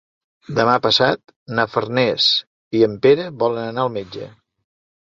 [0.59, 2.27] Demà passat na Farners
[2.81, 4.35] i en Pere volen anar al metge.